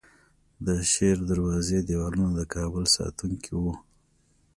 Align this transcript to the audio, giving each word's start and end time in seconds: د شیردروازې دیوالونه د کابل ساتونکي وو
د 0.65 0.67
شیردروازې 0.91 1.79
دیوالونه 1.87 2.31
د 2.39 2.41
کابل 2.55 2.83
ساتونکي 2.97 3.51
وو 3.61 3.73